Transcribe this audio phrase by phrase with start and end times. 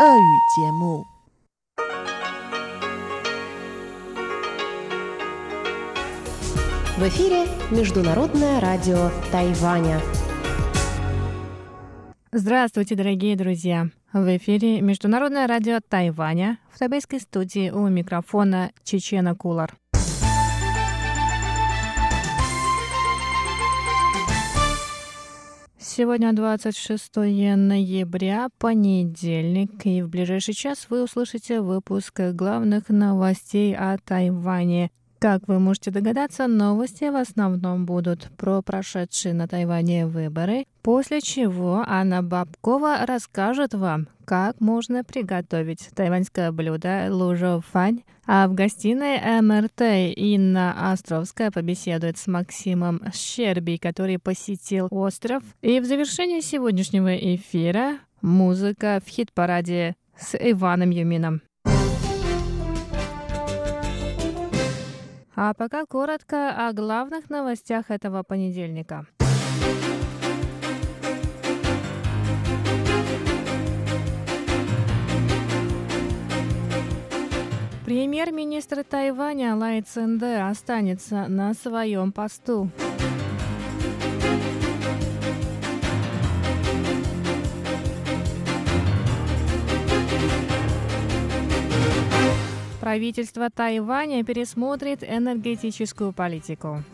[0.00, 1.06] 俄语节目。
[6.96, 10.00] В эфире Международное радио Тайваня.
[12.32, 13.88] Здравствуйте, дорогие друзья!
[14.12, 19.76] В эфире Международное радио Тайваня в тайбэйской студии у микрофона Чечена Кулар.
[25.86, 34.90] Сегодня 26 ноября, понедельник, и в ближайший час вы услышите выпуск главных новостей о Тайване–
[35.24, 41.82] как вы можете догадаться, новости в основном будут про прошедшие на Тайване выборы, после чего
[41.86, 50.14] Анна Бабкова расскажет вам, как можно приготовить тайваньское блюдо лужо фань, а в гостиной МРТ
[50.14, 55.42] Инна Островская побеседует с Максимом Щерби, который посетил остров.
[55.62, 61.40] И в завершении сегодняшнего эфира музыка в хит-параде с Иваном Юмином.
[65.36, 69.06] А пока коротко о главных новостях этого понедельника.
[77.84, 82.70] Премьер-министр Тайваня Лай Цинде останется на своем посту.
[92.84, 96.84] Правительство Тайваня пересмотрит энергетическую политику.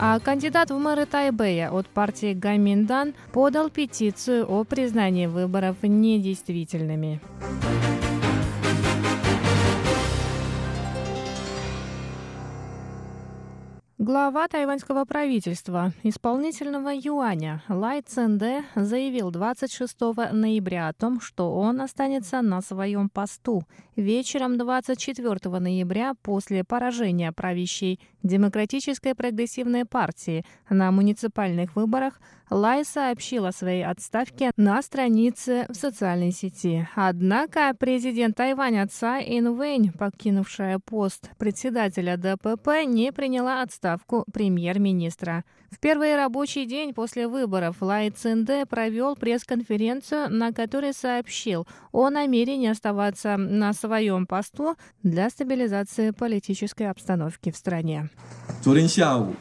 [0.00, 7.20] А кандидат в мэры Тайбэя от партии Гаминдан подал петицию о признании выборов недействительными.
[14.08, 20.00] Глава тайваньского правительства, исполнительного юаня Лай Ценде заявил 26
[20.32, 23.64] ноября о том, что он останется на своем посту.
[23.96, 32.18] Вечером 24 ноября, после поражения правящей Демократической прогрессивной партии на муниципальных выборах,
[32.50, 36.88] Лай сообщил о своей отставке на странице в социальной сети.
[36.94, 43.97] Однако президент Тайваня Цай Инвэнь, покинувшая пост председателя ДПП, не приняла отставку
[44.31, 45.43] премьер-министра.
[45.71, 52.69] В первый рабочий день после выборов Лай Цинде провел пресс-конференцию, на которой сообщил о намерении
[52.69, 58.09] оставаться на своем посту для стабилизации политической обстановки в стране.
[58.61, 59.33] 昨天下午，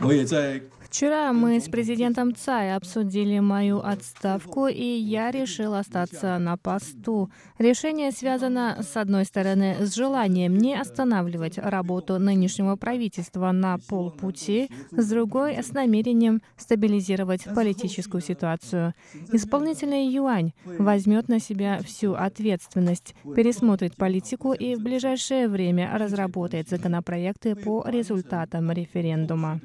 [0.00, 7.31] 我也在 Вчера мы с президентом Цай обсудили мою отставку, и я решил остаться на посту.
[7.57, 15.07] Решение связано, с одной стороны, с желанием не останавливать работу нынешнего правительства на полпути, с
[15.07, 18.93] другой— с намерением стабилизировать политическую ситуацию.
[19.31, 27.55] Исполнительный юань возьмет на себя всю ответственность, пересмотрит политику и в ближайшее время разработает законопроекты
[27.55, 29.61] по результатам референдума.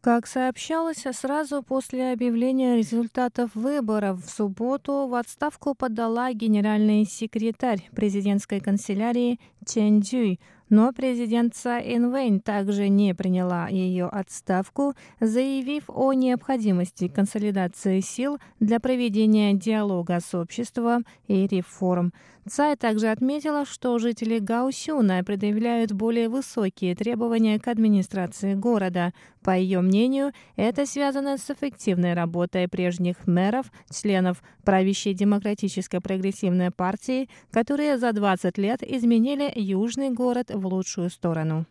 [0.00, 8.60] Как сообщалось, сразу после объявления результатов выборов в субботу в отставку подала генеральный секретарь президентской
[8.60, 10.40] канцелярии Чен Джуй,
[10.72, 18.80] но президент Цай Инвэнь также не приняла ее отставку, заявив о необходимости консолидации сил для
[18.80, 22.14] проведения диалога с обществом и реформ.
[22.48, 29.12] Цай также отметила, что жители Гаусюна предъявляют более высокие требования к администрации города.
[29.44, 37.28] По ее мнению, это связано с эффективной работой прежних мэров, членов правящей демократической прогрессивной партии,
[37.52, 41.66] которые за 20 лет изменили южный город в лучшую сторону.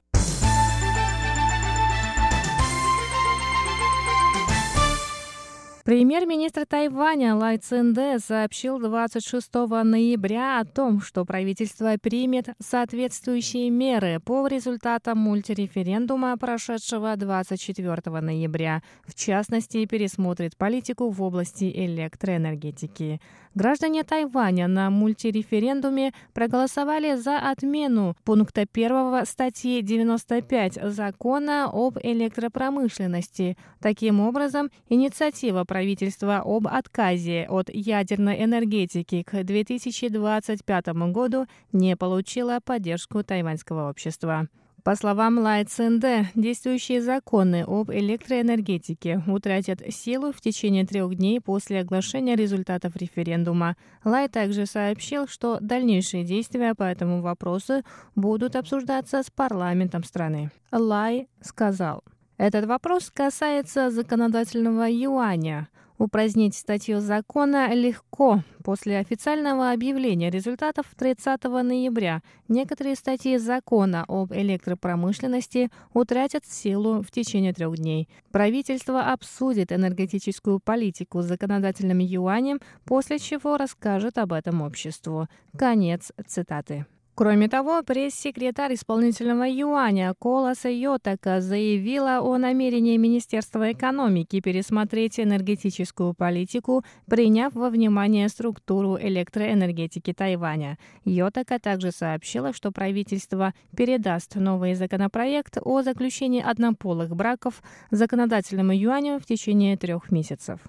[5.84, 9.53] Премьер-министр Тайваня Лай Цинде сообщил 26
[9.84, 18.84] ноября о том, что правительство примет соответствующие меры по результатам мультиреферендума, прошедшего 24 ноября.
[19.08, 23.20] В частности, пересмотрит политику в области электроэнергетики.
[23.53, 33.58] Граждане Тайваня на мультиреферендуме проголосовали за отмену пункта 1 статьи 95 закона об электропромышленности.
[33.82, 43.22] Таким образом, инициатива правительства об отказе от ядерной энергетики к 2025 году не получила поддержку
[43.22, 44.48] тайваньского общества.
[44.83, 51.81] По словам Лай Цинде, действующие законы об электроэнергетике утратят силу в течение трех дней после
[51.81, 53.75] оглашения результатов референдума.
[54.03, 57.83] Лай также сообщил, что дальнейшие действия по этому вопросу
[58.16, 60.49] будут обсуждаться с парламентом страны.
[60.72, 62.03] Лай сказал,
[62.37, 65.69] этот вопрос касается законодательного юаня–
[66.02, 68.42] Упразднить статью закона легко.
[68.64, 77.53] После официального объявления результатов 30 ноября некоторые статьи закона об электропромышленности утратят силу в течение
[77.53, 78.09] трех дней.
[78.32, 85.28] Правительство обсудит энергетическую политику с законодательным юанем, после чего расскажет об этом обществу.
[85.56, 86.88] Конец цитаты.
[87.13, 96.85] Кроме того, пресс-секретарь исполнительного юаня Коласа Йотака заявила о намерении Министерства экономики пересмотреть энергетическую политику,
[97.08, 100.78] приняв во внимание структуру электроэнергетики Тайваня.
[101.03, 107.61] Йотака также сообщила, что правительство передаст новый законопроект о заключении однополых браков
[107.91, 110.61] законодательному юаню в течение трех месяцев.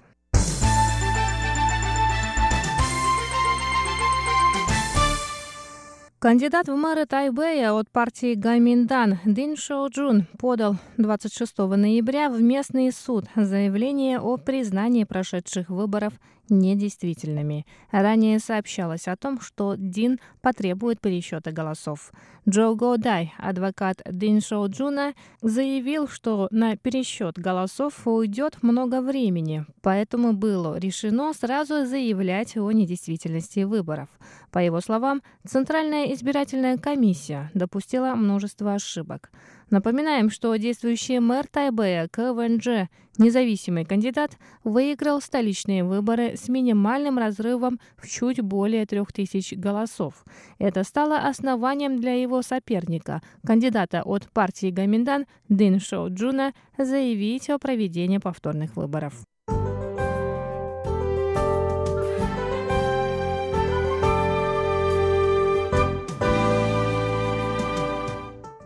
[6.23, 12.93] Кандидат в мэры Тайбэя от партии Гаминдан Дин Шоу Джун подал 26 ноября в местный
[12.93, 16.13] суд заявление о признании прошедших выборов
[16.49, 17.65] недействительными.
[17.91, 22.11] Ранее сообщалось о том, что Дин потребует пересчета голосов.
[22.47, 30.77] Джо Годай, адвокат Дин Шоучжуна, заявил, что на пересчет голосов уйдет много времени, поэтому было
[30.77, 34.09] решено сразу заявлять о недействительности выборов.
[34.53, 39.31] По его словам, Центральная избирательная комиссия допустила множество ошибок.
[39.71, 48.07] Напоминаем, что действующий мэр Тайбэя КВНЖ, независимый кандидат, выиграл столичные выборы с минимальным разрывом в
[48.07, 50.23] чуть более трех тысяч голосов.
[50.59, 58.19] Это стало основанием для его соперника, кандидата от партии Гоминьдан Дин Шоучжуна, заявить о проведении
[58.19, 59.15] повторных выборов.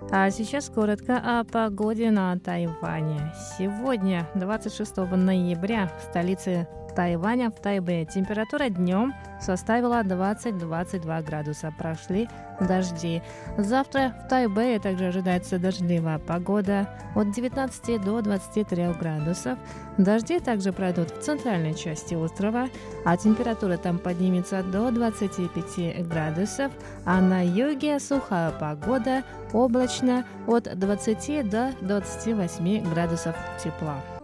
[0.10, 3.34] А сейчас коротко о погоде на Тайване.
[3.58, 6.66] Сегодня, 26 ноября, в столице
[6.98, 11.72] Тайваня, в Тайбе, температура днем составила 20-22 градуса.
[11.78, 12.28] Прошли
[12.60, 13.22] дожди.
[13.60, 19.60] Завтра в Тайбэе также ожидается дождливая погода от 19 до 23 градусов.
[20.00, 22.68] Дожди также пройдут в центральной части острова,
[23.06, 26.72] а температура там поднимется до 25 градусов,
[27.06, 29.22] а на юге сухая погода,
[29.54, 34.17] облачно от 20 до 28 градусов тепла.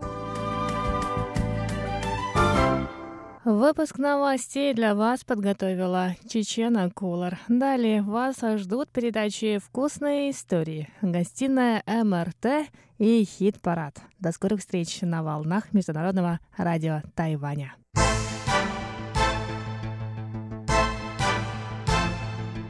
[3.54, 7.40] Выпуск новостей для вас подготовила Чечена Кулар.
[7.48, 12.68] Далее вас ждут передачи «Вкусные истории», гостиная МРТ
[12.98, 14.02] и хит-парад.
[14.18, 17.76] До скорых встреч на волнах Международного радио Тайваня.